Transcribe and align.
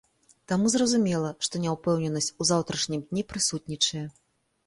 Таму 0.51 0.69
зразумела, 0.75 1.29
што 1.47 1.61
няўпэўненасць 1.65 2.31
у 2.41 2.47
заўтрашнім 2.51 3.01
дні 3.09 3.23
прысутнічае. 3.35 4.05